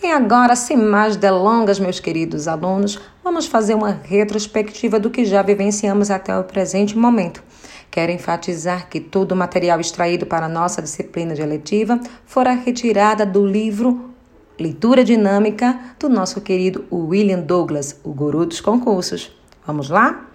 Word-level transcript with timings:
E 0.00 0.06
agora, 0.06 0.54
sem 0.54 0.76
mais 0.76 1.16
delongas, 1.16 1.80
meus 1.80 1.98
queridos 1.98 2.46
alunos, 2.46 3.00
vamos 3.22 3.46
fazer 3.46 3.74
uma 3.74 3.90
retrospectiva 3.90 5.00
do 5.00 5.10
que 5.10 5.24
já 5.24 5.42
vivenciamos 5.42 6.08
até 6.08 6.38
o 6.38 6.44
presente 6.44 6.96
momento. 6.96 7.42
Quero 7.90 8.12
enfatizar 8.12 8.88
que 8.88 9.00
todo 9.00 9.32
o 9.32 9.36
material 9.36 9.80
extraído 9.80 10.24
para 10.24 10.46
a 10.46 10.48
nossa 10.48 10.80
disciplina 10.80 11.34
de 11.34 11.42
eletiva 11.42 11.98
fora 12.24 12.52
retirada 12.52 13.26
do 13.26 13.44
livro 13.44 14.10
Leitura 14.56 15.02
Dinâmica 15.02 15.76
do 15.98 16.08
nosso 16.08 16.40
querido 16.42 16.84
William 16.92 17.40
Douglas, 17.40 17.98
o 18.04 18.12
guru 18.12 18.46
dos 18.46 18.60
concursos. 18.60 19.36
Vamos 19.66 19.90
lá? 19.90 20.28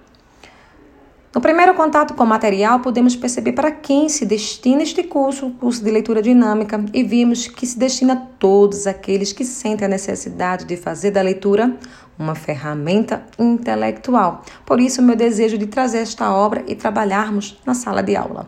No 1.33 1.41
primeiro 1.41 1.73
contato 1.73 2.13
com 2.13 2.23
o 2.23 2.27
material, 2.27 2.79
podemos 2.79 3.15
perceber 3.15 3.53
para 3.53 3.71
quem 3.71 4.07
se 4.07 4.23
destina 4.23 4.83
este 4.83 5.01
curso, 5.01 5.47
o 5.47 5.51
curso 5.51 5.83
de 5.83 5.89
leitura 5.89 6.21
dinâmica, 6.21 6.85
e 6.93 7.01
vimos 7.01 7.47
que 7.47 7.65
se 7.65 7.79
destina 7.79 8.13
a 8.13 8.17
todos 8.17 8.85
aqueles 8.85 9.33
que 9.33 9.43
sentem 9.43 9.85
a 9.85 9.89
necessidade 9.89 10.63
de 10.63 10.77
fazer 10.77 11.09
da 11.09 11.23
leitura 11.23 11.75
uma 12.19 12.35
ferramenta 12.35 13.25
intelectual. 13.39 14.43
Por 14.63 14.79
isso, 14.79 15.01
meu 15.01 15.15
desejo 15.15 15.57
de 15.57 15.65
trazer 15.65 15.99
esta 15.99 16.31
obra 16.31 16.63
e 16.67 16.75
trabalharmos 16.75 17.59
na 17.65 17.73
sala 17.73 18.03
de 18.03 18.15
aula. 18.15 18.47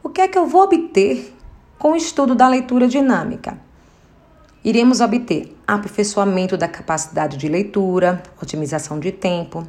O 0.00 0.08
que 0.08 0.20
é 0.20 0.28
que 0.28 0.38
eu 0.38 0.46
vou 0.46 0.62
obter 0.62 1.34
com 1.80 1.94
o 1.94 1.96
estudo 1.96 2.36
da 2.36 2.46
leitura 2.46 2.86
dinâmica? 2.86 3.58
Iremos 4.64 5.02
obter 5.02 5.54
aperfeiçoamento 5.66 6.56
da 6.56 6.66
capacidade 6.66 7.36
de 7.36 7.48
leitura, 7.48 8.22
otimização 8.40 8.98
de 8.98 9.12
tempo, 9.12 9.62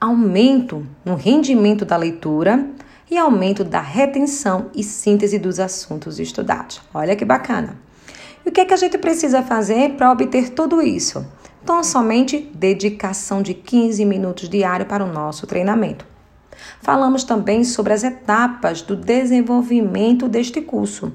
aumento 0.00 0.84
no 1.04 1.14
rendimento 1.14 1.84
da 1.84 1.96
leitura 1.96 2.68
e 3.08 3.16
aumento 3.16 3.62
da 3.62 3.80
retenção 3.80 4.68
e 4.74 4.82
síntese 4.82 5.38
dos 5.38 5.60
assuntos 5.60 6.18
estudados. 6.18 6.80
Olha 6.92 7.14
que 7.14 7.24
bacana! 7.24 7.78
E 8.44 8.48
o 8.48 8.52
que, 8.52 8.62
é 8.62 8.64
que 8.64 8.74
a 8.74 8.76
gente 8.76 8.98
precisa 8.98 9.40
fazer 9.40 9.90
para 9.90 10.10
obter 10.10 10.50
tudo 10.50 10.82
isso? 10.82 11.24
Então, 11.62 11.84
somente 11.84 12.50
dedicação 12.52 13.42
de 13.42 13.54
15 13.54 14.04
minutos 14.04 14.48
diário 14.48 14.84
para 14.84 15.04
o 15.04 15.12
nosso 15.12 15.46
treinamento. 15.46 16.04
Falamos 16.82 17.22
também 17.22 17.62
sobre 17.62 17.92
as 17.92 18.02
etapas 18.02 18.82
do 18.82 18.96
desenvolvimento 18.96 20.28
deste 20.28 20.60
curso. 20.60 21.12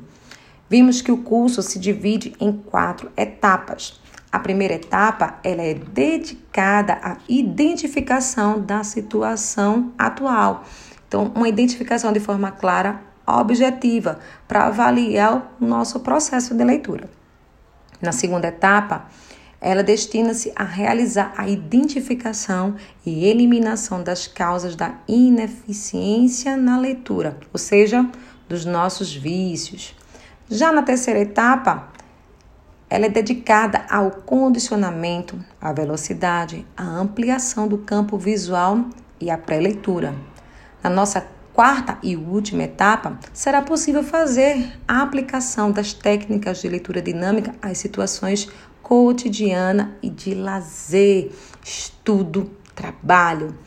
Vimos 0.69 1.01
que 1.01 1.11
o 1.11 1.17
curso 1.17 1.61
se 1.61 1.77
divide 1.77 2.33
em 2.39 2.51
quatro 2.51 3.11
etapas. 3.15 3.99
A 4.31 4.39
primeira 4.39 4.73
etapa 4.73 5.39
ela 5.43 5.61
é 5.61 5.73
dedicada 5.73 6.99
à 7.01 7.17
identificação 7.29 8.59
da 8.59 8.83
situação 8.83 9.93
atual. 9.97 10.65
Então, 11.07 11.31
uma 11.35 11.47
identificação 11.47 12.11
de 12.11 12.19
forma 12.19 12.51
clara, 12.51 12.99
objetiva, 13.25 14.19
para 14.47 14.65
avaliar 14.65 15.55
o 15.61 15.65
nosso 15.65 15.99
processo 16.01 16.53
de 16.53 16.63
leitura. 16.63 17.09
Na 18.01 18.11
segunda 18.11 18.47
etapa, 18.47 19.07
ela 19.61 19.81
destina-se 19.81 20.51
a 20.55 20.63
realizar 20.63 21.33
a 21.37 21.47
identificação 21.47 22.75
e 23.05 23.25
eliminação 23.25 24.03
das 24.03 24.27
causas 24.27 24.75
da 24.75 24.95
ineficiência 25.07 26.57
na 26.57 26.77
leitura, 26.77 27.37
ou 27.53 27.57
seja, 27.57 28.07
dos 28.49 28.65
nossos 28.65 29.15
vícios. 29.15 29.95
Já 30.49 30.71
na 30.71 30.83
terceira 30.83 31.19
etapa, 31.19 31.89
ela 32.87 33.07
é 33.07 33.09
dedicada 33.09 33.83
ao 33.89 34.11
condicionamento, 34.11 35.43
à 35.59 35.73
velocidade, 35.73 36.65
à 36.77 36.83
ampliação 36.83 37.67
do 37.67 37.79
campo 37.79 38.15
visual 38.15 38.85
e 39.19 39.31
à 39.31 39.37
pré-leitura. 39.39 40.13
Na 40.83 40.89
nossa 40.89 41.25
quarta 41.51 41.97
e 42.03 42.15
última 42.15 42.61
etapa, 42.61 43.17
será 43.33 43.59
possível 43.63 44.03
fazer 44.03 44.71
a 44.87 45.01
aplicação 45.01 45.71
das 45.71 45.93
técnicas 45.93 46.61
de 46.61 46.69
leitura 46.69 47.01
dinâmica 47.01 47.55
às 47.59 47.79
situações 47.79 48.47
cotidiana 48.83 49.97
e 49.99 50.11
de 50.11 50.35
lazer, 50.35 51.31
estudo, 51.63 52.51
trabalho. 52.75 53.57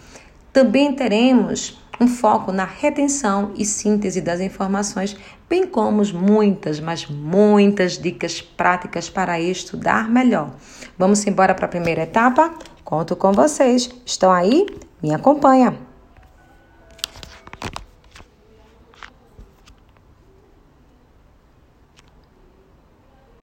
Também 0.52 0.94
teremos 0.94 1.82
um 2.00 2.06
foco 2.06 2.52
na 2.52 2.64
retenção 2.64 3.52
e 3.56 3.64
síntese 3.64 4.20
das 4.20 4.40
informações, 4.40 5.16
bem 5.48 5.66
como 5.66 6.02
muitas, 6.12 6.80
mas 6.80 7.06
muitas 7.06 7.98
dicas 7.98 8.40
práticas 8.40 9.08
para 9.10 9.40
estudar 9.40 10.08
melhor. 10.08 10.50
Vamos 10.96 11.26
embora 11.26 11.54
para 11.54 11.66
a 11.66 11.68
primeira 11.68 12.02
etapa? 12.02 12.54
Conto 12.84 13.16
com 13.16 13.32
vocês. 13.32 13.90
Estão 14.06 14.32
aí? 14.32 14.66
Me 15.02 15.14
acompanha. 15.14 15.87